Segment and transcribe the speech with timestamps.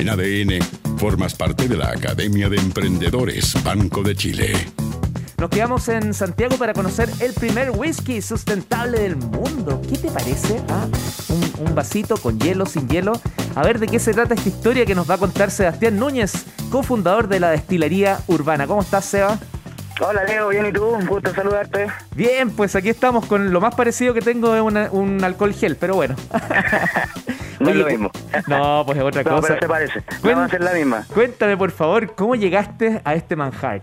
[0.00, 0.64] En ADN,
[0.96, 4.54] formas parte de la Academia de Emprendedores Banco de Chile.
[5.36, 9.82] Nos quedamos en Santiago para conocer el primer whisky sustentable del mundo.
[9.86, 10.62] ¿Qué te parece?
[10.70, 10.86] Ah,
[11.58, 13.12] un, vasito con hielo, sin hielo.
[13.54, 16.32] A ver de qué se trata esta historia que nos va a contar Sebastián Núñez,
[16.70, 18.66] cofundador de la destilería urbana.
[18.66, 19.38] ¿Cómo estás, Seba?
[20.02, 21.88] Hola Leo, bien y tú, un gusto saludarte.
[22.14, 24.62] Bien, pues aquí estamos con lo más parecido que tengo es
[24.92, 26.16] un alcohol gel, pero bueno.
[27.60, 28.10] no es lo mismo.
[28.46, 29.48] No, pues es otra no, cosa.
[29.48, 30.02] Pero se parece.
[30.22, 31.04] Vamos a hacer la misma.
[31.12, 33.80] Cuéntame por favor, ¿cómo llegaste a este manjar?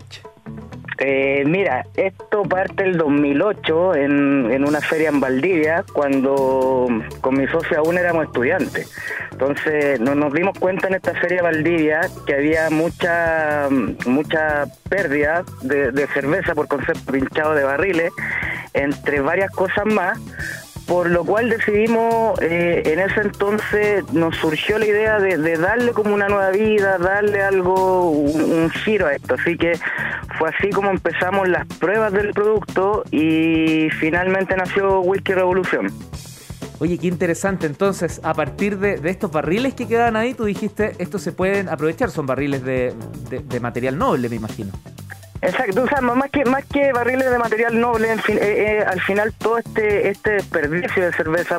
[1.00, 6.88] Eh, mira, esto parte el 2008 en, en una feria en Valdivia, cuando
[7.20, 8.92] con mi socio aún éramos estudiantes.
[9.30, 13.68] Entonces nos, dimos cuenta en esta feria Valdivia que había mucha
[14.06, 18.12] mucha pérdida de, de cerveza por concepto pinchado de barriles,
[18.74, 20.18] entre varias cosas más
[20.88, 26.14] por lo cual decidimos, eh, en ese entonces nos surgió la idea de, darle como
[26.14, 29.34] una nueva vida, darle algo, un, giro a esto.
[29.34, 29.78] Así que
[30.38, 35.88] fue así como empezamos las pruebas del producto y finalmente nació Whisky Revolución.
[36.78, 37.66] Oye, qué interesante.
[37.66, 42.10] Entonces, a partir de, estos barriles que quedan ahí, tú dijiste, estos se pueden aprovechar,
[42.10, 44.72] son barriles de material noble, me imagino.
[45.40, 49.32] Exacto, o sea, más que más que barriles de material noble, eh, eh, al final
[49.38, 51.58] todo este este desperdicio de cerveza,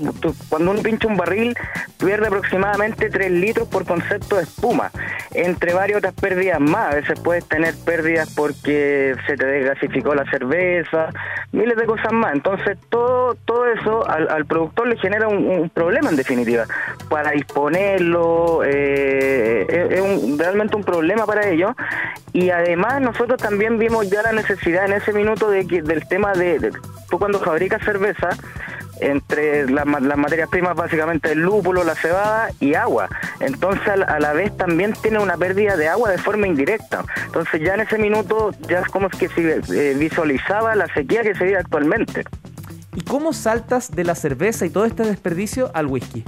[0.50, 1.56] cuando uno pincha un barril
[1.98, 4.92] pierde aproximadamente 3 litros por concepto de espuma,
[5.34, 10.30] entre varias otras pérdidas más, a veces puedes tener pérdidas porque se te desgasificó la
[10.30, 11.10] cerveza,
[11.54, 16.18] miles de cosas más, entonces todo todo eso al, productor le genera un, problema en
[16.18, 16.66] definitiva,
[17.10, 21.72] para disponerlo, eh, es, realmente un problema para ellos,
[22.34, 26.34] y además nosotros también vimos ya la necesidad en ese minuto de que, del tema
[26.34, 26.72] de,
[27.10, 28.30] tú cuando fabricas cerveza,
[29.02, 33.08] entre las materias primas básicamente el lúpulo, la cebada y agua.
[33.40, 37.04] Entonces a la, vez también tiene una pérdida de agua de forma indirecta.
[37.26, 41.34] Entonces ya en ese minuto ya es como que se eh, visualizaba la sequía que
[41.36, 42.26] se vive actualmente.
[42.96, 46.26] ¿Y cómo saltas de la cerveza y todo este desperdicio al whisky?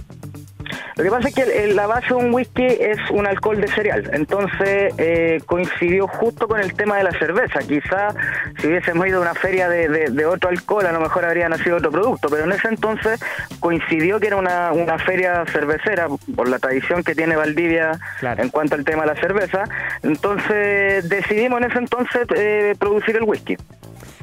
[0.95, 4.09] Lo que pasa es que la base de un whisky es un alcohol de cereal,
[4.13, 7.59] entonces eh, coincidió justo con el tema de la cerveza.
[7.59, 8.13] Quizá
[8.59, 11.91] si hubiésemos ido a una feria de, otro alcohol, a lo mejor habría nacido otro
[11.91, 13.19] producto, pero en ese entonces
[13.59, 18.83] coincidió que era una, feria cervecera, por la tradición que tiene Valdivia en cuanto al
[18.83, 19.63] tema de la cerveza.
[20.03, 23.57] Entonces decidimos en ese entonces eh, producir el whisky.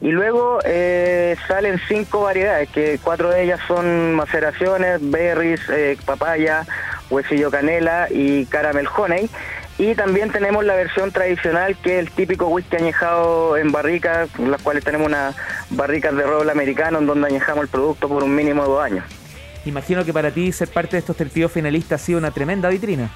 [0.00, 6.64] Y luego eh, salen cinco variedades, que cuatro de ellas son maceraciones, berries, eh, papaya,
[7.12, 9.28] huesillo canela y caramel honey.
[9.78, 14.62] Y también tenemos la versión tradicional, que es el típico whisky añejado en barricas, las
[14.62, 15.34] cuales tenemos unas
[15.70, 19.04] barricas de roble americano en donde añejamos el producto por un mínimo de dos años.
[19.64, 23.10] Imagino que para ti ser parte de estos tercios finalistas ha sido una tremenda vitrina.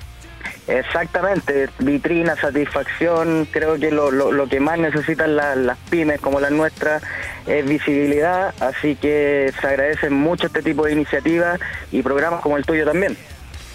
[0.68, 7.02] Exactamente, vitrina, satisfacción, creo que lo, lo, que más necesitan las pymes como las nuestras
[7.46, 11.60] es visibilidad, así que se agradecen mucho este tipo de iniciativas
[11.92, 13.16] y programas como el tuyo también.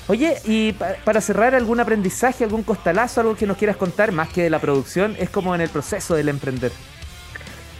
[0.08, 4.44] Oye, y para cerrar, ¿algún aprendizaje, algún costalazo, algo que nos quieras contar, más que
[4.44, 5.16] de la producción?
[5.20, 6.72] Es como en el proceso del emprender.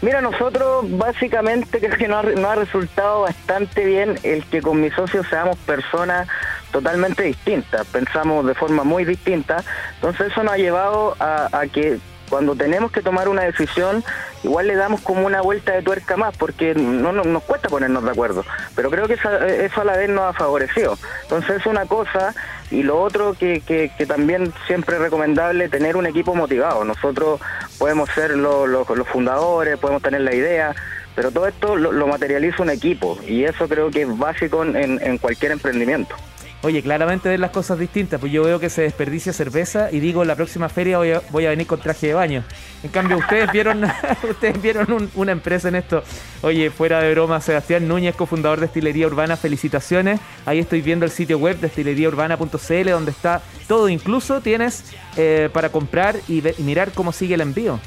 [0.02, 4.94] Mira, nosotros básicamente creo que nos ha, ha, resultado bastante bien el que con mis
[4.94, 6.28] socios seamos personas
[6.72, 9.64] totalmente distintas, pensamos de forma muy distinta,
[9.96, 12.00] entonces eso nos ha llevado a, a que
[12.32, 14.04] cuando tenemos que tomar una decisión,
[14.44, 18.10] igual le damos como una vuelta de tuerca más, porque no, nos cuesta ponernos de
[18.10, 18.46] acuerdo.
[18.76, 20.98] Pero creo que eso a la vez nos ha favorecido.
[21.24, 22.34] Entonces es una cosa,
[22.70, 26.84] y lo otro que, también siempre es recomendable, tener un equipo motivado.
[26.84, 27.42] Nosotros
[27.78, 30.76] podemos ser los fundadores, podemos tener la idea,
[31.16, 35.52] pero todo esto lo, materializa un equipo, y eso creo que es básico en cualquier
[35.52, 36.16] emprendimiento.
[36.64, 40.24] Oye, claramente ven las cosas distintas, pues yo veo que se desperdicia cerveza y digo,
[40.24, 41.00] la próxima feria
[41.32, 42.44] voy a, venir con traje de baño.
[42.84, 43.84] En cambio, ustedes vieron
[44.30, 46.04] ustedes vieron una empresa en esto.
[46.44, 50.20] Oye, fuera de broma, Sebastián Núñez, cofundador de Estilería Urbana, felicitaciones.
[50.46, 55.70] Ahí estoy viendo el sitio web de estileriaurbana.cl donde está todo, incluso tienes eh, para
[55.70, 57.80] comprar y mirar cómo sigue el envío.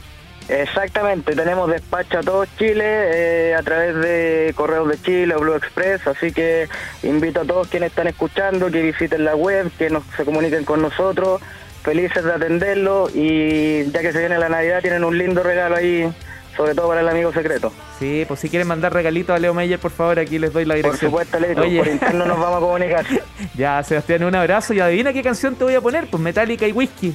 [0.48, 5.54] Exactamente, tenemos despacho a todo Chile eh, a través de Correos de Chile o Blue
[5.54, 6.68] Express, así que
[7.02, 10.82] invito a todos quienes están escuchando que visiten la web, que nos, se comuniquen con
[10.82, 11.40] nosotros,
[11.82, 16.12] felices de atenderlo y ya que se viene la Navidad tienen un lindo regalo ahí
[16.56, 17.72] sobre todo para el amigo secreto.
[17.98, 20.74] Sí, pues si quieren mandar regalitos a Leo Meyer, por favor, aquí les doy la
[20.74, 21.10] dirección.
[21.10, 23.04] Por supuesto, Leo, por interno nos vamos a comunicar.
[23.56, 26.72] ya, Sebastián, un abrazo y adivina qué canción te voy a poner, pues Metallica y
[26.72, 27.14] Whisky.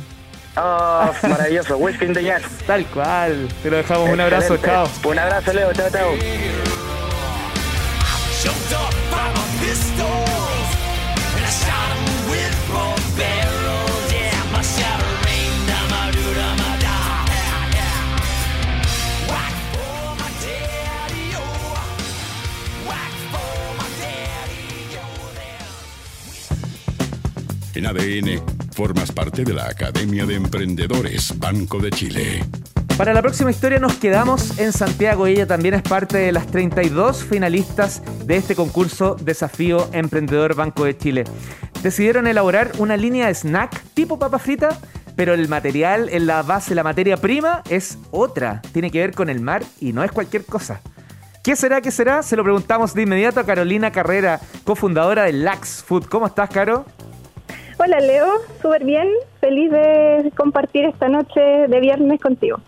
[0.61, 2.43] Oh, maravilloso, Whisky in the Jazz.
[2.67, 4.89] Tal cual, te lo dejamos, un abrazo, chao.
[5.05, 6.09] Un abrazo, Leo, chao, chao.
[27.75, 32.45] En ADN, formas parte de la Academia de Emprendedores Banco de Chile.
[32.97, 35.27] Para la próxima historia nos quedamos en Santiago.
[35.27, 40.97] Ella también es parte de las 32 finalistas de este concurso Desafío Emprendedor Banco de
[40.97, 41.25] Chile.
[41.83, 44.79] Decidieron elaborar una línea de snack tipo papa frita,
[45.17, 48.61] pero el material en la base, la materia prima, es otra.
[48.71, 50.79] Tiene que ver con el mar y no es cualquier cosa.
[51.43, 51.81] ¿Qué será?
[51.81, 52.23] ¿Qué será?
[52.23, 56.05] Se lo preguntamos de inmediato a Carolina Carrera, cofundadora de Lax Food.
[56.05, 56.85] ¿Cómo estás, Caro?
[57.81, 58.27] Hola Leo,
[58.61, 59.07] súper bien,
[59.39, 62.59] feliz de compartir esta noche de viernes contigo.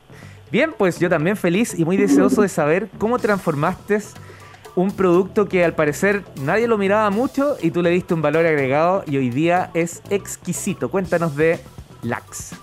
[0.49, 3.99] Bien, pues yo también feliz y muy deseoso de saber cómo transformaste
[4.77, 8.45] un producto que al parecer nadie lo miraba mucho y tú le diste un valor
[8.45, 10.89] agregado y hoy día es exquisito.
[10.89, 11.59] Cuéntanos de
[12.03, 12.55] Lax.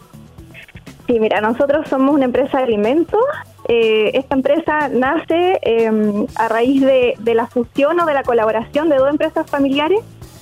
[1.06, 3.20] Sí, mira, nosotros somos una empresa de alimentos.
[3.68, 8.88] Eh, esta empresa nace em, a raíz de, de la fusión o de la colaboración
[8.88, 10.00] de dos empresas familiares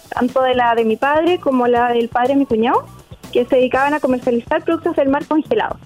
[0.08, 2.84] tanto de la de mi padre como la del padre de mi cuñado,
[3.32, 5.78] que se dedicaban a comercializar productos del mar congelados.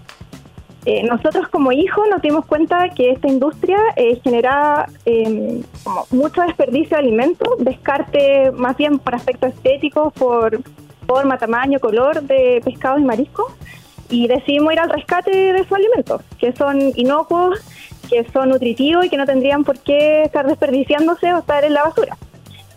[0.87, 5.63] Eh, nosotros como hijos nos dimos cuenta que esta industria eh, generaba em,
[6.11, 10.59] mucho desperdicio de alimentos, descarte más bien por aspecto estético, por
[11.07, 13.53] forma, tamaño, color de pescados y mariscos,
[14.09, 17.61] y decidimos ir al rescate de esos alimentos, que son inocuos,
[18.09, 21.85] que son nutritivos y que no tendrían por qué estar desperdiciándose o estar en la
[21.85, 22.17] basura.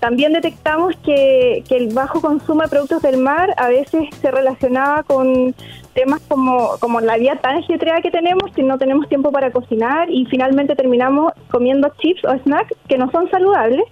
[0.03, 5.55] También detectamos que, el bajo consumo de productos del mar a veces se relacionaba con
[5.93, 10.09] temas como, como la vida tan ajetreada que tenemos, que no tenemos tiempo para cocinar
[10.09, 13.85] y finalmente terminamos comiendo chips o snacks que no son saludables.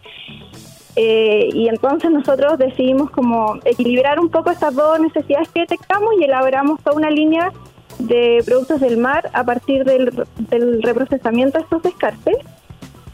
[0.97, 6.25] Eh, y entonces nosotros decidimos como equilibrar un poco estas dos necesidades que detectamos y
[6.25, 7.53] elaboramos toda una línea
[7.99, 10.11] de productos del mar a partir del,
[10.49, 12.35] del reprocesamiento de estos descartes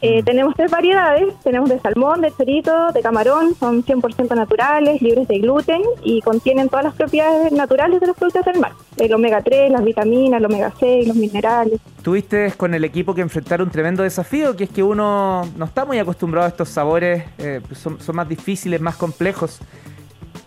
[0.00, 5.26] eh, tenemos tres variedades, tenemos de salmón, de chorito, de camarón, son 100% naturales, libres
[5.26, 9.42] de gluten y contienen todas las propiedades naturales de los productos del mar, el omega
[9.42, 11.80] 3, las vitaminas, el omega 6, los minerales.
[12.02, 15.84] Tuviste con el equipo que enfrentar un tremendo desafío, que es que uno no está
[15.84, 19.58] muy acostumbrado a estos sabores, eh, son más difíciles, más complejos.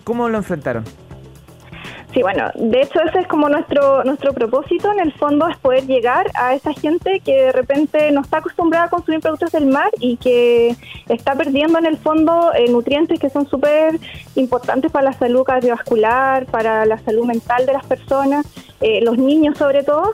[0.06, 0.86] ¿Cómo lo enfrentaron?
[2.14, 5.88] Sí, bueno, de hecho ese es como nuestro nuestro propósito en el fondo es poder
[5.88, 9.90] llegar a esa gente que de repente no está acostumbrada a consumir productos del mar
[9.98, 10.76] y que
[11.08, 13.98] está perdiendo en el fondo eh, nutrientes que son súper
[14.36, 18.46] importantes para la salud cardiovascular, para la salud mental de las personas,
[18.82, 20.14] eh, los niños sobre todo.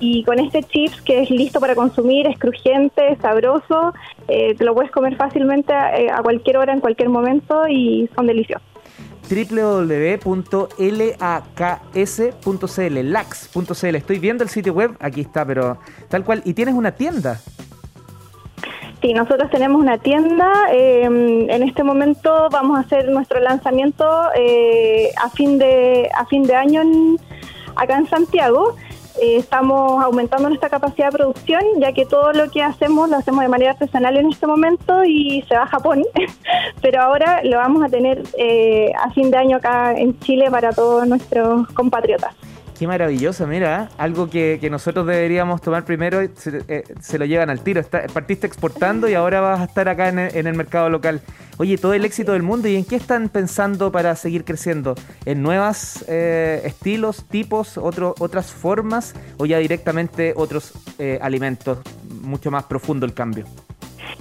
[0.00, 3.94] Y con este chips que es listo para consumir, es crujiente, sabroso,
[4.28, 8.75] eh, te lo puedes comer fácilmente a cualquier hora, en cualquier momento y son deliciosos
[9.28, 10.32] www.laks.cl,
[13.12, 13.94] lax.cl.
[13.94, 15.78] Estoy viendo el sitio web, aquí está, pero
[16.08, 16.42] tal cual.
[16.44, 17.40] Y tienes una tienda.
[19.02, 20.52] Sí, nosotros tenemos una tienda.
[20.72, 24.04] Em, en este momento vamos a hacer nuestro lanzamiento
[24.34, 26.82] eh, a fin de a fin de año
[27.76, 28.76] acá en Santiago.
[29.20, 33.40] Eh, estamos aumentando nuestra capacidad de producción, ya que todo lo que hacemos lo hacemos
[33.40, 36.04] de manera artesanal en este momento y se va a Japón,
[36.82, 40.72] pero ahora lo vamos a tener eh, a fin de año acá en Chile para
[40.72, 42.34] todos nuestros compatriotas.
[42.78, 47.60] Qué maravilloso, mira, algo que, nosotros deberíamos tomar primero, se, eh, se lo llevan al
[47.60, 47.82] tiro.
[48.12, 51.22] partiste exportando y ahora vas a estar acá en el, mercado local.
[51.56, 54.94] Oye, todo el éxito del mundo, ¿y en qué están pensando para seguir creciendo?
[55.24, 61.78] ¿En nuevos eh, estilos, tipos, otro, otras formas o ya directamente otros eh, alimentos?
[62.20, 63.46] Mucho más profundo el cambio.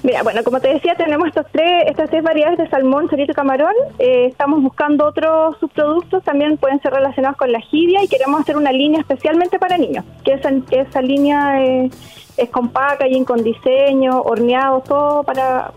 [0.06, 3.34] Mira, bueno, como te decía, tenemos estos tres, estas tres variedades de salmón, chorito y
[3.34, 3.74] camarón.
[3.98, 8.56] Eh, estamos buscando otros subproductos, también pueden ser relacionados con la jibia y queremos hacer
[8.56, 11.92] una línea especialmente para niños, que esa, línea es,
[12.38, 12.72] es con
[13.10, 15.72] y con diseño, horneado, todo para,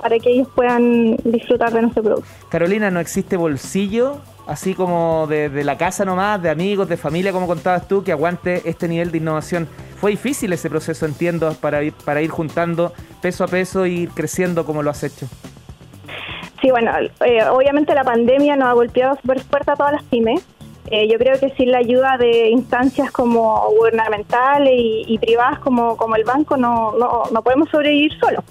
[0.00, 2.28] para que ellos puedan disfrutar de nuestro producto.
[2.48, 7.46] Carolina, ¿no existe bolsillo así como de, la casa nomás, de amigos, de familia, como
[7.46, 9.68] contabas tú, que aguante este nivel de innovación.
[9.96, 14.08] Fue difícil ese proceso, entiendo, para ir, para ir juntando peso a peso e ir
[14.10, 15.26] creciendo como lo has hecho.
[16.60, 16.92] Sí, bueno,
[17.24, 20.46] eh, obviamente la pandemia nos ha golpeado súper fuerte a todas las pymes.
[20.90, 26.16] Eh, yo creo que sin la ayuda de instancias como gubernamentales y, privadas como, como
[26.16, 28.44] el banco no, no, no podemos sobrevivir solos.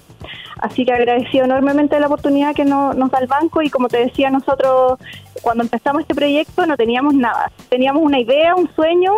[0.62, 4.30] Así que agradecido enormemente la oportunidad que nos da el banco y como te decía,
[4.30, 5.00] nosotros
[5.42, 7.52] cuando empezamos este proyecto no teníamos nada.
[7.68, 9.12] Teníamos una idea, un sueño,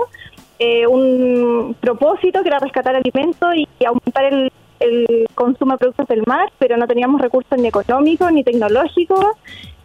[0.58, 6.24] eh, un propósito que era rescatar alimentos y, aumentar el, el consumo de productos del
[6.26, 9.36] mar, pero no teníamos recursos ni económicos ni tecnológicos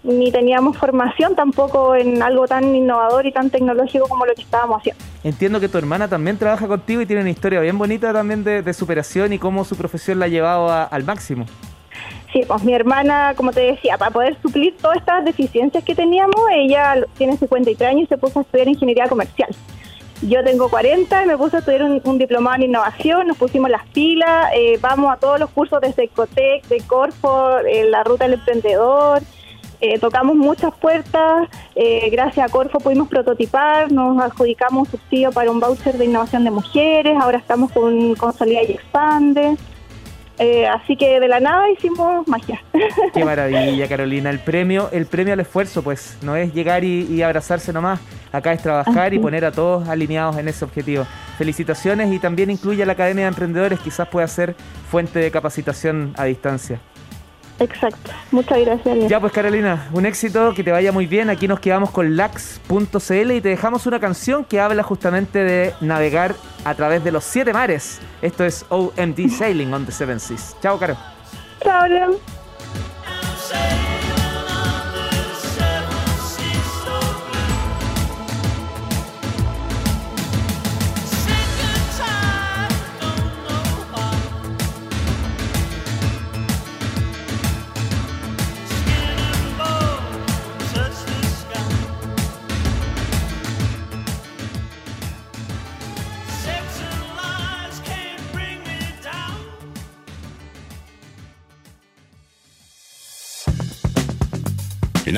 [0.08, 4.80] ni teníamos formación tampoco en algo tan innovador y tan tecnológico como lo que estábamos
[4.80, 5.04] haciendo.
[5.22, 8.72] Entiendo que tu hermana también trabaja contigo y tiene una historia bien bonita también de,
[8.72, 11.46] superación y cómo su profesión la ha llevado al máximo.
[12.32, 16.36] Sí, pues mi hermana, como te decía, para poder suplir todas estas deficiencias que teníamos,
[16.52, 19.48] ella tiene 53 años y se puso a estudiar ingeniería comercial.
[20.22, 23.86] Yo tengo 40 y me puse a estudiar un, diplomado en innovación, nos pusimos las
[23.88, 28.34] pilas, eh, vamos a todos los cursos de Ecotec, de Corfo, eh, la ruta del
[28.34, 29.22] emprendedor,
[29.80, 35.50] eh, tocamos muchas puertas, eh, gracias a Corfo pudimos prototipar, nos adjudicamos un subsidio para
[35.50, 39.56] un voucher de innovación de mujeres, ahora estamos con Consolida y Expande.
[40.40, 42.62] Eh, así que de la nada hicimos magia.
[43.14, 44.30] Qué maravilla, Carolina.
[44.30, 48.00] El premio, el premio al esfuerzo, pues, no es llegar y, abrazarse nomás.
[48.30, 51.06] Acá es trabajar y poner a todos alineados en ese objetivo.
[51.38, 54.54] Felicitaciones y también incluye a la Academia de Emprendedores, quizás pueda ser
[54.88, 56.80] fuente de capacitación a distancia.
[57.60, 59.08] Exacto, muchas gracias.
[59.08, 61.28] Ya pues Carolina, un éxito, que te vaya muy bien.
[61.28, 66.34] Aquí nos quedamos con lax.cl y te dejamos una canción que habla justamente de navegar
[66.64, 68.00] a través de los siete mares.
[68.22, 70.56] Esto es OMD Sailing on the Seven Seas.
[70.62, 70.96] Chao, Caro.
[71.62, 72.37] Chao, En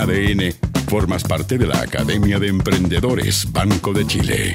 [0.01, 0.55] ADN,
[0.89, 4.55] formas parte de la Academia de Emprendedores Banco de Chile.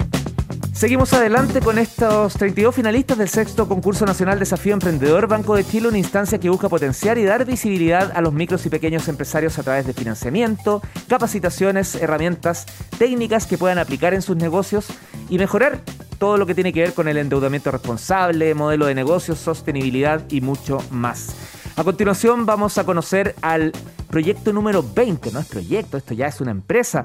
[0.74, 5.88] Seguimos adelante con estos 32 finalistas del sexto concurso nacional Desafío Emprendedor Banco de Chile,
[5.88, 9.64] una instancia que busca potenciar y dar visibilidad a los micros y pequeños empresarios a
[9.64, 12.66] través de financiamiento, capacitaciones, herramientas,
[12.98, 14.88] técnicas que puedan aplicar en sus negocios
[15.30, 15.80] y mejorar
[16.18, 20.42] todo lo que tiene que ver con el endeudamiento responsable, modelo de negocios, sostenibilidad y
[20.42, 21.36] mucho más.
[21.78, 23.74] A continuación vamos a conocer al
[24.10, 27.04] proyecto número 20, no es proyecto, esto ya es una empresa,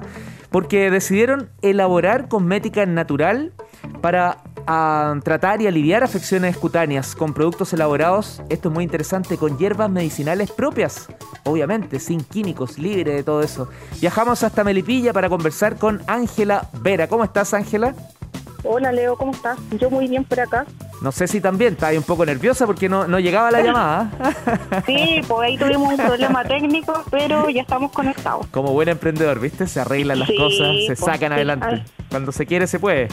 [0.49, 3.51] porque decidieron elaborar cosmética natural
[3.99, 4.37] para
[4.67, 9.89] ah, tratar y aliviar afecciones cutáneas con productos elaborados, esto es muy interesante, con hierbas
[9.89, 11.09] medicinales propias,
[11.43, 13.67] obviamente, sin químicos, libre de todo eso.
[13.99, 17.07] Viajamos hasta Melipilla para conversar con Ángela Vera.
[17.07, 17.93] ¿Cómo estás, Ángela?
[18.63, 19.57] Hola Leo, ¿cómo estás?
[19.79, 20.65] Yo muy bien por acá.
[21.01, 24.11] No sé si también, estaba un poco nerviosa porque no, no llegaba la llamada.
[24.85, 28.45] Sí, pues ahí tuvimos un problema técnico, pero ya estamos conectados.
[28.47, 29.67] Como buen emprendedor, ¿viste?
[29.67, 31.83] Se arreglan las cosas, se pues, sacan adelante.
[32.09, 33.07] Cuando se quiere, se puede.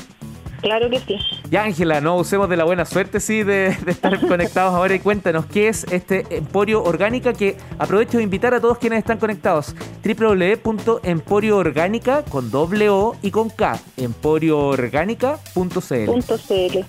[0.60, 1.16] Claro que sí.
[1.50, 5.46] Ya, Ángela, no usemos de la buena suerte, sí, de, estar conectados ahora y cuéntanos
[5.46, 9.76] qué es este Emporio Orgánica que aprovecho de invitar a todos quienes están conectados.
[10.04, 16.84] www.emporioorgánica con doble O y con K, emporioorgánica.cl.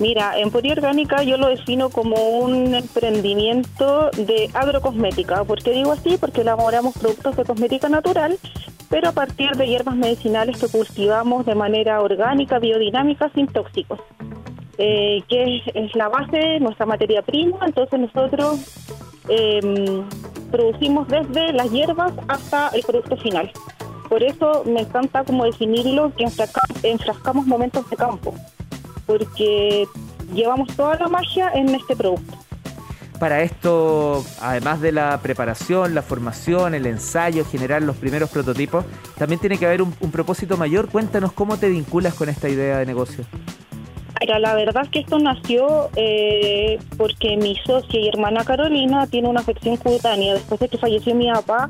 [0.00, 5.44] Mira, Emporio Orgánica yo lo defino como un emprendimiento de agrocosmética.
[5.44, 6.16] ¿Por qué digo así?
[6.18, 8.38] Porque elaboramos productos de cosmética natural
[8.90, 14.00] pero a partir de hierbas medicinales que cultivamos de manera orgánica, biodinámica, sin tóxicos,
[14.78, 17.58] eh, que es, la base de nuestra materia prima.
[17.64, 18.58] Entonces nosotros
[19.28, 20.02] em,
[20.50, 23.52] producimos desde las hierbas hasta el producto final.
[24.08, 26.24] Por eso me encanta como definirlo que
[26.82, 28.34] enfrascamos momentos de campo,
[29.06, 29.86] porque
[30.34, 32.49] llevamos toda la magia en este producto
[33.20, 38.84] para esto, además de la preparación, la formación, el ensayo, generar los primeros prototipos,
[39.16, 40.88] también tiene que haber un, propósito mayor.
[40.88, 43.24] Cuéntanos cómo te vinculas con esta idea de negocio.
[44.20, 49.28] Mira, la verdad es que esto nació eh, porque mi socia y hermana Carolina tiene
[49.28, 50.34] una afección cutánea.
[50.34, 51.68] Después de que falleció mi papá,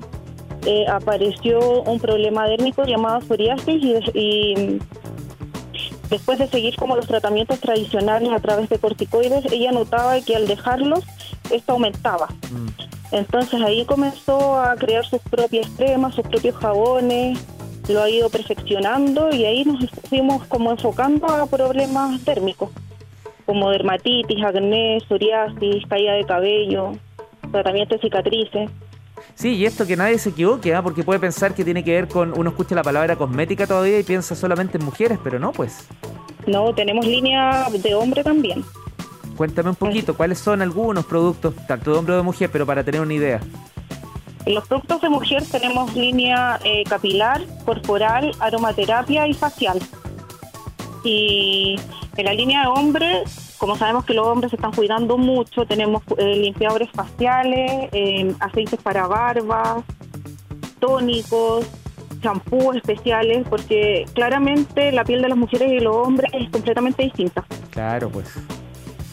[0.67, 3.83] eh, apareció un problema dérmico llamado psoriasis
[4.15, 4.79] y
[6.11, 10.47] después de seguir como los tratamientos tradicionales a través de corticoides, ella notaba que al
[10.47, 11.05] dejarlos
[11.51, 12.29] esto aumentaba.
[12.51, 12.69] Mm.
[13.13, 17.39] Entonces ahí comenzó a crear sus propias cremas, sus propios jabones,
[17.89, 22.71] lo ha ido perfeccionando y ahí nos fuimos como enfocando a problemas térmicos,
[23.47, 26.93] como dermatitis, acné, psoriasis, caída de cabello,
[27.51, 28.71] tratamiento de cicatrices.
[29.35, 30.83] Sí, y esto que nadie se equivoque, ¿ah?
[30.83, 34.03] porque puede pensar que tiene que ver con, uno escucha la palabra cosmética todavía y
[34.03, 35.89] piensa solamente en mujeres, pero no, pues.
[36.47, 38.65] No, tenemos línea de hombre también.
[39.41, 42.85] Cuéntame un poquito, ¿cuáles son algunos productos, tanto de hombre o de mujer, pero para
[42.85, 43.41] tener una idea?
[44.45, 49.81] En los productos de mujer tenemos línea eh, capilar, corporal, aromaterapia y facial.
[51.05, 51.81] Y
[52.19, 53.23] en la línea de hombre,
[53.57, 58.79] como sabemos que los hombres se están cuidando mucho, tenemos eh, limpiadores faciales, eh, aceites
[58.83, 59.83] para barba,
[60.81, 61.67] tónicos,
[62.21, 67.43] champús especiales, porque claramente la piel de las mujeres y los hombres es completamente distinta.
[67.71, 68.37] Claro, pues.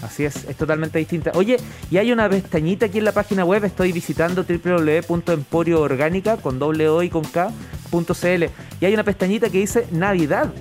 [0.02, 1.32] Así es, es totalmente distinta.
[1.34, 1.58] Oye,
[1.90, 7.02] y hay una pestañita aquí en la página web, estoy visitando www.emporioorgánica con doble O
[7.02, 8.44] y con K.cl
[8.80, 10.54] y hay una pestañita que dice Navidad.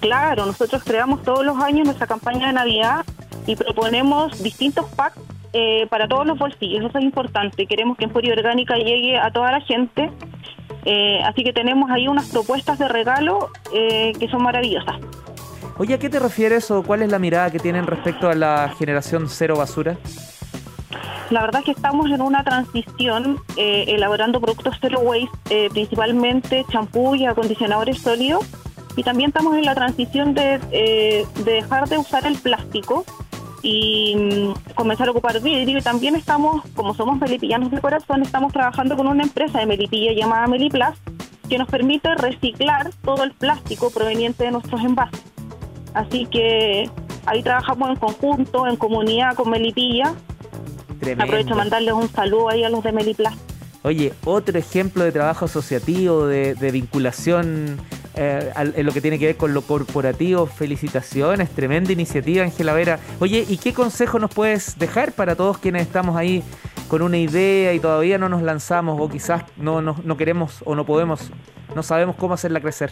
[0.00, 3.04] Claro, nosotros creamos todos los años nuestra campaña de Navidad
[3.46, 5.18] y proponemos distintos packs
[5.54, 7.66] eh, para todos los bolsillos, eso es importante.
[7.66, 10.10] Queremos que Emporio Orgánica llegue a toda la gente,
[10.84, 14.96] eh, así que tenemos ahí unas propuestas de regalo eh, que son maravillosas.
[15.78, 18.74] Oye, ¿a qué te refieres o cuál es la mirada que tienen respecto a la
[18.78, 19.98] generación cero basura?
[21.30, 26.64] La verdad es que estamos en una transición eh, elaborando productos zero waste, eh, principalmente
[26.70, 28.46] champú y acondicionadores sólidos.
[28.96, 33.04] Y también estamos en la transición de, eh, de dejar de usar el plástico
[33.62, 35.78] y mm, comenzar a ocupar vidrio.
[35.78, 40.12] Y también estamos, como somos melipillanos de corazón, estamos trabajando con una empresa de melipilla
[40.12, 40.98] llamada Meliplas
[41.48, 45.37] que nos permite reciclar todo el plástico proveniente de nuestros envases.
[45.98, 46.88] Así que
[47.26, 50.14] ahí trabajamos en conjunto, en comunidad con Melipilla.
[51.00, 51.24] Tremendo.
[51.24, 53.34] Aprovecho de mandarles un saludo ahí a los de Meliplas.
[53.82, 57.78] Oye, otro ejemplo de trabajo asociativo, de, de vinculación
[58.14, 60.46] eh, al- en lo que tiene que ver con lo corporativo.
[60.46, 63.00] Felicitaciones, tremenda iniciativa, Ángela Vera.
[63.18, 66.44] Oye, ¿y qué consejo nos puedes dejar para todos quienes estamos ahí
[66.88, 70.74] con una idea y todavía no nos lanzamos o quizás no, no, no queremos o
[70.76, 71.30] no podemos,
[71.74, 72.90] no sabemos cómo hacerla crecer?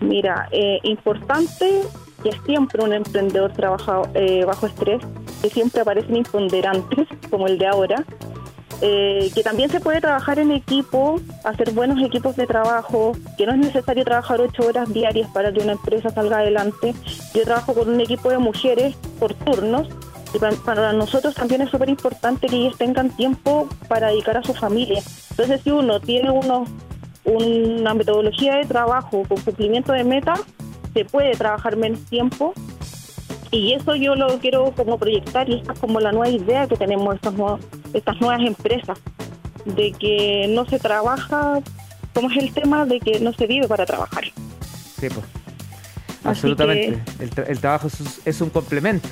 [0.00, 1.82] Mira, eh, importante
[2.22, 5.00] que siempre un emprendedor trabaja eh, bajo estrés,
[5.42, 8.04] que siempre aparecen imponderantes, como el de ahora,
[8.80, 13.52] eh, que también se puede trabajar en equipo, hacer buenos equipos de trabajo, que no
[13.52, 16.94] es necesario trabajar ocho horas diarias para que una empresa salga adelante.
[17.34, 19.88] Yo trabajo con un equipo de mujeres por turnos
[20.32, 24.42] y pa- para nosotros también es súper importante que ellas tengan tiempo para dedicar a
[24.44, 25.02] su familia.
[25.30, 26.68] Entonces, si uno tiene unos
[27.24, 30.40] una metodología de trabajo con cumplimiento de metas,
[30.94, 32.52] se puede trabajar menos tiempo
[33.50, 36.76] y eso yo lo quiero como proyectar y esta es como la nueva idea que
[36.76, 37.60] tenemos estas nuevas,
[37.94, 38.98] estas nuevas empresas,
[39.64, 41.60] de que no se trabaja,
[42.14, 44.24] como es el tema de que no se vive para trabajar.
[44.98, 45.24] Sí, pues.
[46.24, 47.00] Absolutamente.
[47.20, 49.08] El, tra- el trabajo es, es un complemento.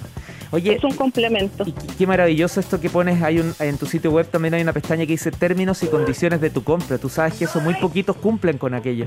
[0.52, 1.64] Oye, Es un complemento.
[1.66, 4.62] Y qué, qué maravilloso esto que pones, hay un, en tu sitio web también hay
[4.62, 6.98] una pestaña que dice términos y condiciones de tu compra.
[6.98, 9.06] Tú sabes que eso muy poquitos cumplen con aquello.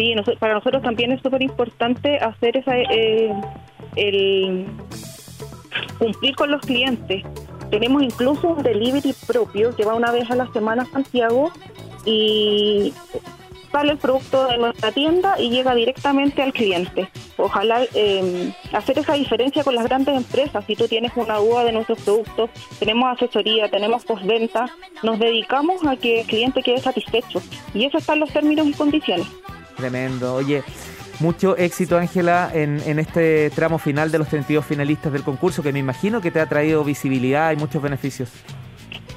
[0.00, 3.30] Sí, para nosotros también es súper importante hacer esa, eh,
[3.96, 4.66] el
[5.98, 7.22] cumplir con los clientes.
[7.70, 11.52] Tenemos incluso un delivery propio que va una vez a la semana a Santiago
[12.06, 12.94] y
[13.70, 17.10] sale el producto de nuestra tienda y llega directamente al cliente.
[17.36, 20.64] Ojalá eh, hacer esa diferencia con las grandes empresas.
[20.64, 24.70] Si tú tienes una duda de nuestros productos, tenemos asesoría, tenemos postventa,
[25.02, 27.42] nos dedicamos a que el cliente quede satisfecho.
[27.74, 29.26] Y eso está en los términos y condiciones.
[29.80, 30.34] Tremendo.
[30.34, 30.62] Oye,
[31.20, 35.72] mucho éxito, Ángela, en, en este tramo final de los 32 finalistas del concurso, que
[35.72, 38.30] me imagino que te ha traído visibilidad y muchos beneficios.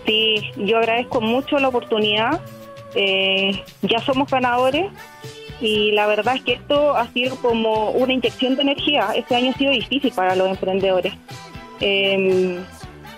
[0.05, 2.41] Sí, yo agradezco mucho la oportunidad.
[2.95, 4.91] Eh, ya somos ganadores
[5.61, 9.09] y la verdad es que esto ha sido como una inyección de energía.
[9.15, 11.13] Este año ha sido difícil para los emprendedores.
[11.79, 12.59] Eh,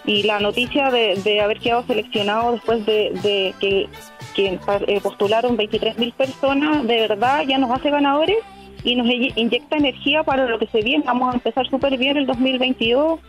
[0.05, 3.88] y la noticia de, de haber quedado seleccionado después de, de que,
[4.36, 8.38] que, eh, postularon 23 mil personas, de verdad ya nos hace ganadores
[8.84, 11.04] y nos in- inyecta energía para lo que se viene.
[11.06, 13.19] Vamos a empezar súper bien el 2022.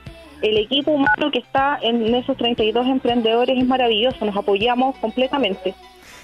[0.42, 5.74] El equipo humano que está en esos 32 emprendedores es maravilloso, nos apoyamos completamente.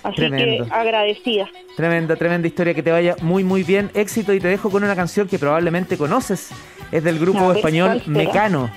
[0.02, 0.66] Así Tremendo.
[0.66, 1.48] que agradecida.
[1.76, 3.88] Tremenda, tremenda historia, que te vaya muy, muy bien.
[3.94, 6.50] Éxito y te dejo con una canción que probablemente conoces.
[6.90, 8.02] Es del grupo español.
[8.06, 8.68] Mecano.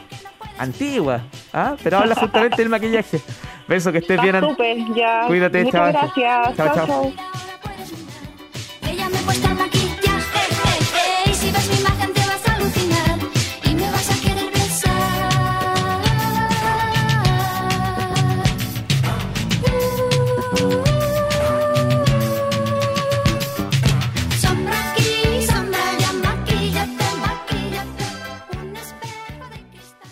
[0.58, 1.76] Antigua, ¿ah?
[1.84, 3.20] pero habla justamente del maquillaje.
[3.67, 4.43] Beso, que estés bien.
[4.95, 5.25] Ya.
[5.28, 6.56] Cuídate, Muchas chao, gracias.
[6.58, 6.88] chao, chao.
[6.88, 7.13] chao.
[8.89, 12.56] Ella me cuesta el maquillaje, eh, eh, y si ves mi imagen te vas a
[12.56, 13.19] alucinar
[13.63, 14.91] y me vas a querer besar.
[24.39, 28.04] Sombra aquí, sombra allá, maquillate, maquillate,
[28.62, 30.12] un espejo de cristal.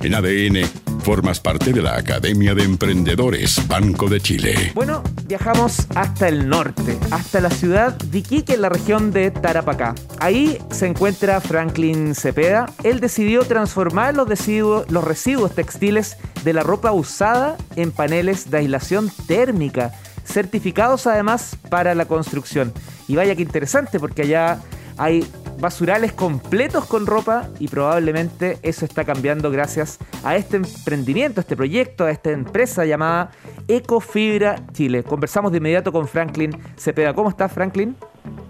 [0.00, 0.56] En ADN,
[1.04, 4.72] Formas parte de la Academia de Emprendedores Banco de Chile.
[4.74, 9.94] Bueno, viajamos hasta el norte, hasta la ciudad de Iquique, en la región de Tarapacá.
[10.18, 12.72] Ahí se encuentra Franklin Cepeda.
[12.84, 18.58] Él decidió transformar los residuos, los residuos textiles de la ropa usada en paneles de
[18.58, 19.92] aislación térmica,
[20.24, 22.72] certificados además para la construcción.
[23.08, 24.58] Y vaya que interesante, porque allá
[24.96, 25.26] hay
[25.58, 31.56] basurales completos con ropa y probablemente eso está cambiando gracias a este emprendimiento, a este
[31.56, 33.30] proyecto, a esta empresa llamada
[33.68, 35.02] Ecofibra Chile.
[35.02, 37.14] Conversamos de inmediato con Franklin Cepeda.
[37.14, 37.96] ¿Cómo estás, Franklin?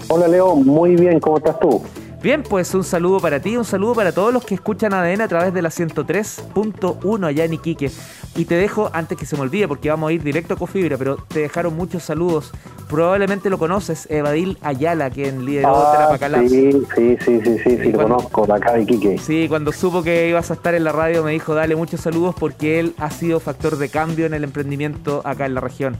[0.08, 1.82] Hola Leo, muy bien, ¿cómo estás tú?
[2.24, 5.28] Bien, pues un saludo para ti, un saludo para todos los que escuchan ADN a
[5.28, 7.90] través de la 103.1 allá en Iquique.
[8.34, 10.96] Y te dejo, antes que se me olvide, porque vamos a ir directo a Cofibra,
[10.96, 12.50] pero te dejaron muchos saludos.
[12.88, 16.48] Probablemente lo conoces, Evadil Ayala, quien lideró Ah, Terapacalá.
[16.48, 19.18] sí, sí, sí, sí, sí, sí, lo cuando- conozco, de acá de Iquique.
[19.18, 22.34] Sí, cuando supo que ibas a estar en la radio me dijo dale muchos saludos
[22.40, 25.98] porque él ha sido factor de cambio en el emprendimiento acá en la región.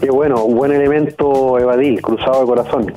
[0.00, 2.94] Qué bueno, un buen elemento Evadil, cruzado de corazón.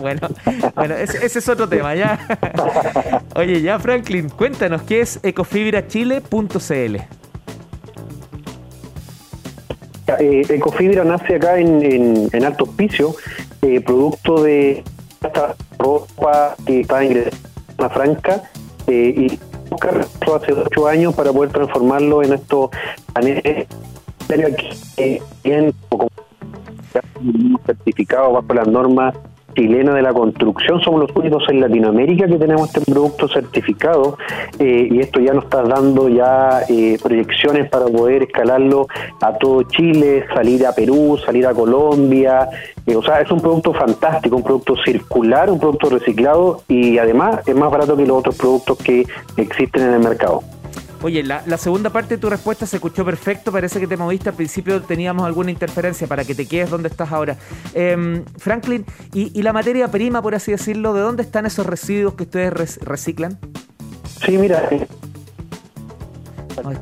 [0.00, 0.28] bueno,
[0.74, 2.18] bueno ese, ese es otro tema, ya.
[3.36, 6.96] Oye, ya Franklin, cuéntanos qué es ecofibrachile.cl.
[10.18, 13.16] Eh, Ecofibra nace acá en, en, en Alto Hospicio,
[13.62, 14.84] eh, producto de
[15.22, 17.24] esta ropa que está en
[17.78, 18.42] la franca
[18.86, 19.40] eh, y
[20.32, 22.70] hace ocho años para poder transformarlo en estos
[23.12, 23.66] paneles que
[24.96, 26.08] eh, bien como
[27.66, 29.14] certificados bajo las normas
[29.56, 30.80] chilenas de la construcción.
[30.80, 34.18] Somos los únicos en Latinoamérica que tenemos este producto certificado
[34.58, 38.86] eh, y esto ya nos está dando ya eh, proyecciones para poder escalarlo
[39.20, 42.48] a todo Chile, salir a Perú, salir a Colombia.
[42.86, 47.40] Eh, o sea, es un producto fantástico, un producto circular, un producto reciclado y además
[47.46, 49.06] es más barato que los otros productos que
[49.36, 50.42] existen en el mercado.
[51.06, 53.52] Oye, la, la segunda parte de tu respuesta se escuchó perfecto.
[53.52, 57.12] Parece que te moviste al principio, teníamos alguna interferencia para que te quedes donde estás
[57.12, 57.36] ahora.
[57.74, 62.14] Em, Franklin, ¿y, y la materia prima, por así decirlo, de dónde están esos residuos
[62.14, 63.38] que ustedes res- reciclan?
[64.24, 64.84] Sí, mira, eh,
[66.64, 66.76] Ay,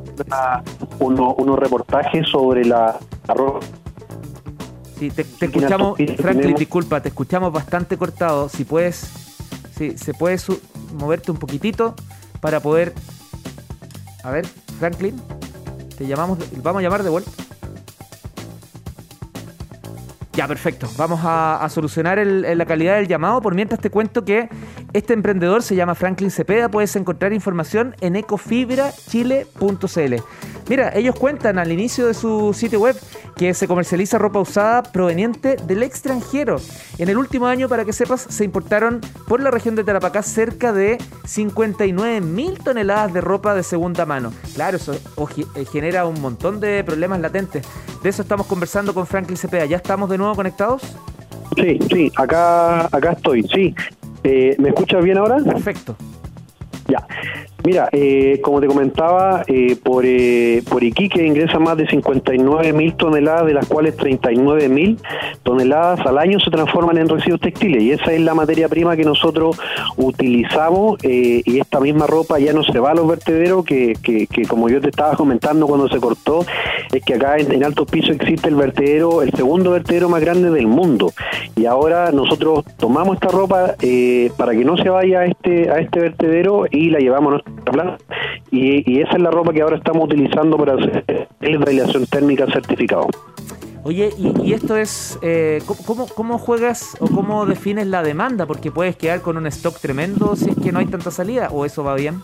[1.00, 3.60] uno- unos reportajes sobre la ropa
[4.98, 8.48] Sí, te, escuchamos, Franklin, disculpa, te escuchamos bastante cortado.
[8.48, 9.06] Si puedes,
[9.76, 10.60] si se puede su-
[10.94, 11.94] moverte un poquitito
[12.40, 12.94] para poder.
[14.24, 14.46] A ver,
[14.78, 15.20] Franklin,
[15.96, 17.30] te llamamos, vamos a llamar de vuelta.
[20.32, 20.88] Ya, perfecto.
[20.96, 23.40] Vamos a, solucionar la calidad del llamado.
[23.40, 24.48] Por mientras te cuento que
[24.92, 26.68] este emprendedor se llama Franklin Cepeda.
[26.68, 30.14] Puedes encontrar información en ecofibrachile.cl.
[30.68, 32.96] Mira, ellos cuentan al inicio de su sitio web
[33.37, 36.57] que se comercializa ropa usada proveniente del extranjero.
[36.98, 40.72] En el último año, para que sepas, se importaron por la región de Tarapacá cerca
[40.72, 44.33] de 59 mil toneladas de ropa de segunda mano.
[44.55, 47.66] Claro, eso eh, genera un montón de problemas latentes.
[48.03, 49.66] De eso estamos conversando con Franklin Cepeda.
[49.66, 50.83] ¿Ya estamos de nuevo conectados?
[51.57, 53.74] Sí, sí, acá, acá estoy, sí.
[54.22, 55.37] Eh, ¿Me escuchas bien ahora?
[55.37, 55.96] Perfecto.
[56.88, 57.07] Ya.
[57.64, 62.92] Mira, eh, como te comentaba, eh, por, eh, por Iquique ingresan más de 59 mil
[62.94, 64.98] toneladas, de las cuales 39 mil
[65.42, 67.83] toneladas al año se transforman en residuos textiles.
[67.83, 69.59] Y esa es la materia prima que nosotros
[69.96, 71.03] utilizamos.
[71.05, 74.42] eh, y esta misma ropa ya no se va a los vertederos, que, que, que
[74.42, 76.44] como yo te estaba comentando cuando se cortó,
[76.98, 80.50] es que acá en, en Alto Piso existe el vertedero, el segundo vertedero más grande
[80.50, 81.12] del mundo.
[81.57, 85.78] Y ahora nosotros tomamos esta ropa eh, para que no se vaya a este, a
[85.78, 87.98] este vertedero y la llevamos a nuestra planta.
[88.50, 92.07] Y, y esa es la ropa que ahora estamos utilizando para hacer el de aislación
[92.07, 93.09] térmica certificado.
[93.87, 98.46] Oye, y, y esto es, eh, ¿cómo- ¿cómo, ¿cómo juegas o cómo defines la demanda?
[98.46, 101.66] Porque puedes quedar con un stock tremendo si es que no hay tanta salida, o
[101.66, 102.18] eso va bien.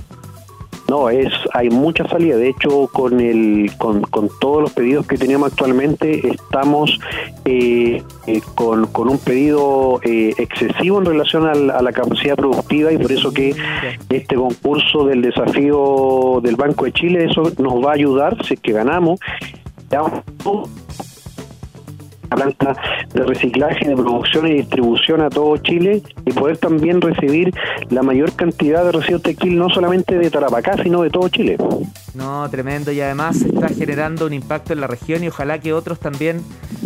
[0.91, 2.37] No, es hay mucha salida.
[2.37, 6.99] De hecho, con el con, con todos los pedidos que tenemos actualmente, estamos
[7.45, 12.93] eh, eh, con, con un pedido eh, excesivo en relación al- a la capacidad productiva
[12.93, 13.55] y por eso que
[14.09, 18.61] este concurso del desafío del Banco de Chile, eso nos va a ayudar si es
[18.61, 19.21] que ganamos.
[19.91, 20.03] Ya
[22.31, 22.75] planta
[23.13, 27.53] de reciclaje, de producción y distribución a todo Chile y poder también recibir
[27.91, 31.59] la mayor cantidad de residuos textiles no solamente de Tarapacá, sino de todo Chile.
[32.15, 32.93] No, tremendo.
[32.93, 36.43] Y además está generando un impacto en la región y ojalá que otros también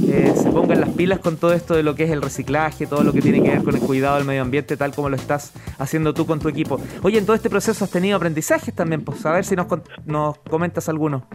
[0.08, 3.02] eh, se pongan las pilas con todo esto de lo que es el reciclaje, todo
[3.04, 5.52] lo que tiene que ver con el cuidado del medio ambiente, tal como lo estás
[5.78, 6.80] haciendo tú con tu equipo.
[7.02, 9.66] Oye, en todo este proceso has tenido aprendizajes también, pues a ver si nos,
[10.04, 11.26] nos comentas alguno.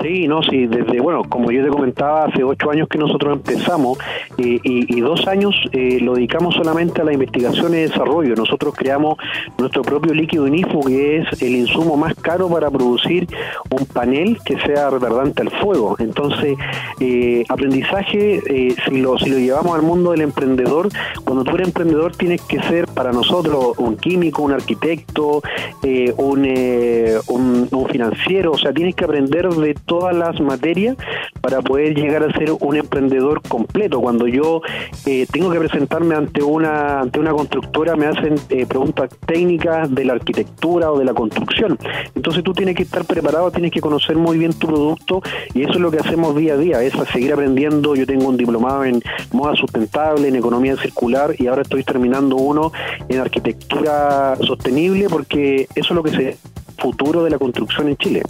[0.00, 3.98] Sí, no, sí, desde, bueno, como yo te comentaba, hace ocho años que nosotros empezamos
[4.36, 8.34] eh, y, dos años eh, lo dedicamos solamente a la investigación y desarrollo.
[8.36, 9.16] Nosotros creamos
[9.58, 13.26] nuestro propio líquido INIFO, que es el insumo más caro para producir
[13.70, 15.96] un panel que sea retardante al fuego.
[15.98, 16.56] Entonces,
[17.00, 20.88] eh, aprendizaje, eh, si, lo, si lo llevamos al mundo del emprendedor,
[21.24, 25.42] cuando tú eres emprendedor tienes que ser para nosotros un químico, un arquitecto,
[25.82, 30.96] eh, un, eh, un, un financiero, o sea, tienes que aprender de todas las materias
[31.40, 34.00] para poder llegar a ser un emprendedor completo.
[34.00, 34.60] Cuando yo
[35.06, 40.04] eh, tengo que presentarme ante una ante una constructora, me hacen eh, preguntas técnicas de
[40.04, 41.78] la arquitectura o de la construcción.
[42.14, 45.22] Entonces tú tienes que estar preparado, tienes que conocer muy bien tu producto
[45.54, 47.96] y eso es lo que hacemos día a día, es seguir aprendiendo.
[47.96, 52.72] Yo tengo un diplomado en moda sustentable, en economía circular y ahora estoy terminando uno
[53.08, 56.36] en arquitectura sostenible porque eso es lo que se
[56.78, 58.22] futuro de la construcción en Chile.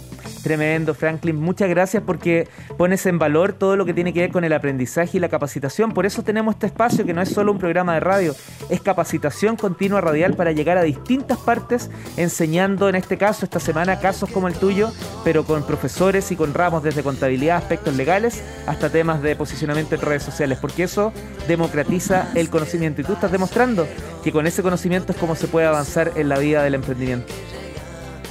[0.43, 1.35] Tremendo, Franklin.
[1.35, 2.47] Muchas gracias porque
[2.77, 5.93] pones en valor todo lo que tiene que ver con el aprendizaje y la capacitación.
[5.93, 8.35] Por eso tenemos este espacio que no es solo un programa de radio,
[8.69, 13.99] es capacitación continua radial para llegar a distintas partes, enseñando en este caso, esta semana,
[13.99, 14.91] casos como el tuyo,
[15.23, 20.01] pero con profesores y con ramos desde contabilidad, aspectos legales, hasta temas de posicionamiento en
[20.01, 21.11] redes sociales, porque eso
[21.47, 23.01] democratiza el conocimiento.
[23.01, 23.87] Y tú estás demostrando
[24.23, 27.33] que con ese conocimiento es como se puede avanzar en la vida del emprendimiento.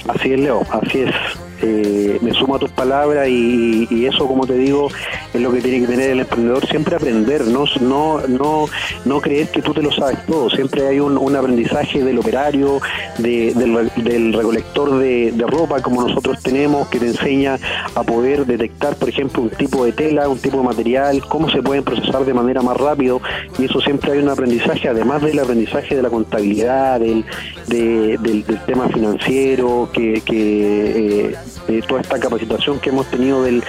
[0.07, 1.48] Así es, Leo, así es.
[1.61, 4.87] Eh, me sumo a tus palabras y, y eso, como te digo,
[5.33, 8.65] es lo que tiene que tener el emprendedor, siempre aprender, no, no, no,
[9.05, 12.79] no creer que tú te lo sabes todo, siempre hay un, un aprendizaje del operario,
[13.17, 17.57] de- del, del recolector de, ropa como nosotros tenemos, que te enseña
[17.95, 21.61] a poder detectar, por ejemplo, un tipo de tela, un tipo de material, cómo se
[21.61, 23.21] pueden procesar de manera más rápido,
[23.57, 27.25] y eso siempre hay un aprendizaje, además del aprendizaje de la contabilidad, del,
[27.67, 31.35] de- del, del tema financiero, que, que eh,
[31.69, 33.63] eh, toda esta capacitación que hemos tenido del,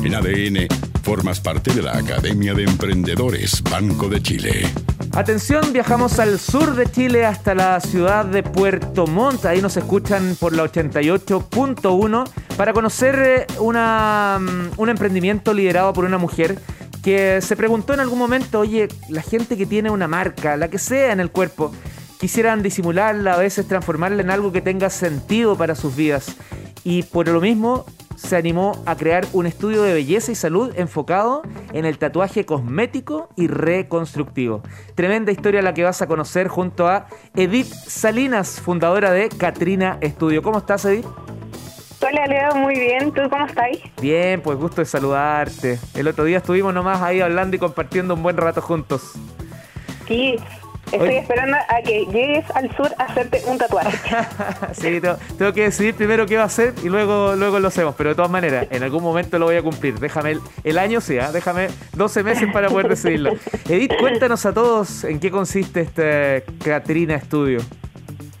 [0.00, 4.72] viento En ADN, formas parte de la Academia de Emprendedores Banco de Chile.
[5.12, 9.44] Atención, viajamos al sur de Chile hasta la ciudad de Puerto Montt.
[9.44, 12.24] Ahí nos escuchan por la 88.1
[12.56, 16.58] para conocer eh, una, mm, un emprendimiento liderado por una mujer
[17.02, 20.78] que se preguntó en algún momento, oye, la gente que tiene una marca, la que
[20.78, 21.72] sea en el cuerpo,
[22.20, 26.36] quisieran disimularla, a veces transformarla en algo que tenga sentido para sus vidas.
[26.84, 27.86] Y por lo mismo
[28.22, 33.30] se animó a crear un estudio de belleza y salud enfocado en el tatuaje cosmético
[33.34, 34.62] y reconstructivo.
[34.94, 40.42] Tremenda historia la que vas a conocer junto a Edith Salinas, fundadora de Katrina Estudio.
[40.42, 41.06] ¿Cómo estás, Edith?
[42.02, 43.12] Hola Leo, muy bien.
[43.12, 43.78] ¿Tú cómo estás?
[44.00, 45.78] Bien, pues gusto de saludarte.
[45.94, 49.12] El otro día estuvimos nomás ahí hablando y compartiendo un buen rato juntos.
[50.06, 50.36] Sí,
[50.92, 51.18] estoy Oye.
[51.18, 53.98] esperando a que llegues al sur a hacerte un tatuaje.
[54.72, 57.94] sí, tengo, tengo que decidir primero qué va a hacer y luego, luego lo hacemos.
[57.96, 59.98] Pero de todas maneras, en algún momento lo voy a cumplir.
[59.98, 61.32] Déjame el, el año, sí, ¿ah?
[61.32, 63.32] déjame 12 meses para poder decidirlo.
[63.68, 67.60] Edith, cuéntanos a todos en qué consiste este Catrina Studio.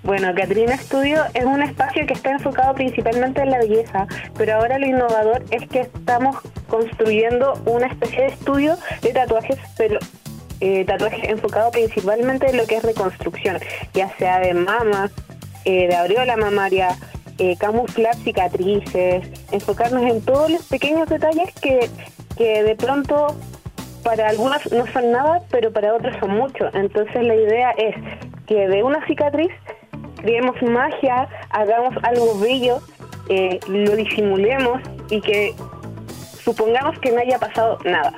[0.02, 4.78] Bueno, Catrina Studio es un espacio que está enfocado principalmente en la belleza, pero ahora
[4.78, 6.36] lo innovador es que estamos
[6.68, 9.98] construyendo una especie de estudio de tatuajes, pero
[10.60, 13.58] eh, tatuajes enfocado principalmente en lo que es reconstrucción,
[13.94, 15.10] ya sea de mama,
[15.64, 16.96] eh, de aureola mamaria,
[17.38, 21.88] eh, camuflar cicatrices, enfocarnos en todos los pequeños detalles que,
[22.36, 23.34] que de pronto
[24.02, 26.70] para algunos no son nada, pero para otros son mucho.
[26.74, 27.94] Entonces la idea es
[28.46, 29.50] que de una cicatriz
[30.16, 32.80] creemos magia, hagamos algo bello,
[33.28, 35.54] eh, lo disimulemos y que
[36.42, 38.12] supongamos que no haya pasado nada.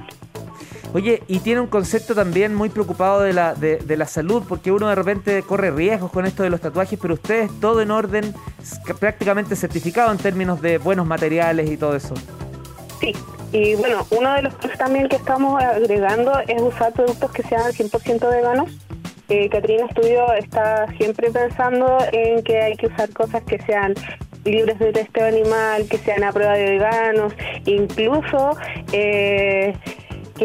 [0.94, 4.88] Oye, y tiene un concepto también muy preocupado de la, de, la salud, porque uno
[4.88, 8.35] de repente corre riesgos con esto de los tatuajes, pero ustedes todo en orden,
[9.00, 12.14] prácticamente certificado en términos de buenos materiales y todo eso.
[13.00, 13.14] Sí,
[13.52, 17.72] y bueno, uno de los plus también que estamos agregando es usar productos que sean
[17.72, 18.70] 100% veganos.
[19.31, 23.94] eh, Catrina Studio está siempre pensando en que hay que usar cosas que sean
[24.44, 27.33] libres de testeo animal, que sean a prueba de veganos,
[27.64, 28.57] incluso
[28.92, 29.74] eh,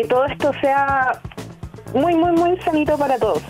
[0.01, 1.19] que todo esto sea
[1.93, 3.41] muy, muy, muy sanito para todos.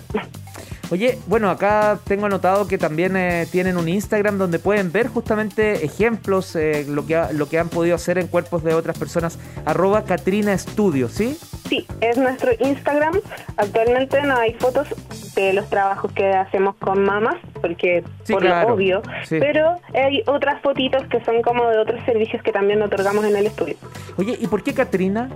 [0.89, 5.83] Oye, bueno, acá tengo anotado que también eh, tienen un Instagram donde pueden ver justamente
[5.86, 9.38] ejemplos, eh, lo, que ha- lo que han podido hacer en cuerpos de otras personas.
[9.65, 11.38] Arroba Catrina Studio, ¿sí?
[11.67, 13.19] Sí, es nuestro Instagram.
[13.57, 14.88] Actualmente no hay fotos
[15.36, 18.69] de los trabajos que hacemos con mamás, porque Sí, por claro.
[18.69, 19.39] lo obvio, Sí.
[19.41, 23.47] pero hay otras fotitos que son como de otros servicios que también otorgamos en el
[23.47, 23.75] estudio.
[24.15, 25.29] Oye, ¿y por qué Catrina?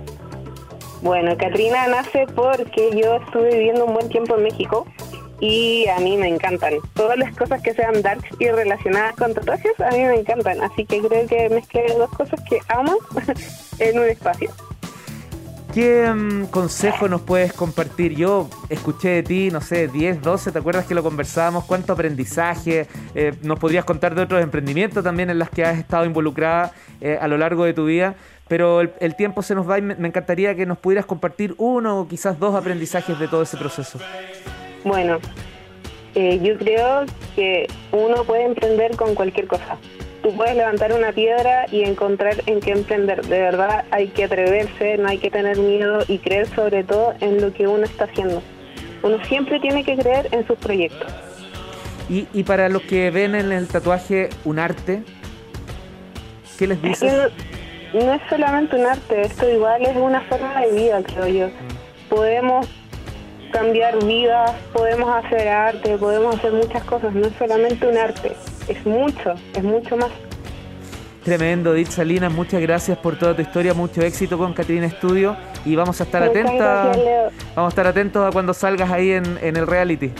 [1.02, 4.86] Bueno, Katrina nace porque yo estuve viviendo un buen tiempo en México
[5.40, 6.74] y a mí me encantan.
[6.94, 10.62] Todas las cosas que sean darks y relacionadas con tatuajes, a mí me encantan.
[10.62, 12.96] Así que creo que mezclé dos cosas que amo
[13.80, 14.50] en un espacio.
[15.74, 18.14] ¿Qué mm, consejo nos puedes compartir?
[18.14, 21.64] Yo escuché de ti, no sé, 10, 12, ¿te acuerdas que lo conversábamos?
[21.64, 22.86] ¿Cuánto aprendizaje?
[23.14, 27.18] Eh, ¿Nos podrías contar de otros emprendimientos también en los que has estado involucrada eh,
[27.18, 28.14] a lo largo de tu vida?
[28.48, 31.54] Pero el, el tiempo se nos va y me, me encantaría que nos pudieras compartir
[31.58, 33.98] uno o quizás dos aprendizajes de todo ese proceso.
[34.84, 35.18] Bueno,
[36.14, 39.78] eh, yo creo que uno puede emprender con cualquier cosa.
[40.22, 43.24] Tú puedes levantar una piedra y encontrar en qué emprender.
[43.26, 47.40] De verdad hay que atreverse, no hay que tener miedo y creer sobre todo en
[47.40, 48.42] lo que uno está haciendo.
[49.02, 51.10] Uno siempre tiene que creer en sus proyectos.
[52.08, 55.02] Y, y para los que ven en el tatuaje un arte,
[56.58, 57.32] ¿qué les dices?
[57.92, 61.48] No, es solamente un arte, esto igual es una forma de vida, creo yo.
[62.08, 62.66] Podemos
[63.52, 68.32] cambiar vidas, podemos hacer arte, podemos hacer muchas cosas, no es solamente un arte,
[68.68, 70.10] es mucho, es mucho más.
[71.22, 75.76] Tremendo, Dit Salinas, muchas gracias por toda tu historia, mucho éxito con Catrina Studio y
[75.76, 77.30] vamos a estar Leo.
[77.54, 80.10] vamos a estar atentos a cuando salgas ahí en, en el reality.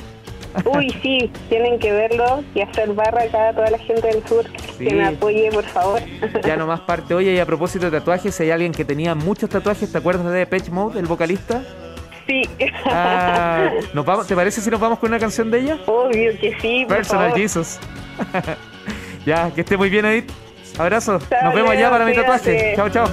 [0.67, 4.45] Uy, sí, tienen que verlo y hacer barra acá a toda la gente del sur
[4.79, 4.87] Sí.
[4.87, 6.01] que me apoye, por favor.
[6.45, 7.15] Ya nomás parte.
[7.15, 10.33] Oye, y a propósito de tatuajes, si hay alguien que tenía muchos tatuajes, ¿te acuerdas
[10.33, 11.63] de Patch Mode, el vocalista?
[12.27, 12.43] sí.
[12.87, 15.79] Ah, ¿nos vamos, ¿Te parece si nos vamos con una canción de ella?
[15.87, 17.41] Obvio que sí, por Personal favor.
[17.41, 17.79] Jesus.
[19.27, 20.31] ya, que esté muy bien, Edith.
[20.79, 21.19] Abrazo.
[21.29, 22.73] Chao, Nos vemos allá para mi tatuaje.
[22.77, 23.09] Chao, chao.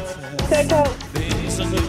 [0.50, 1.89] Chao, chao.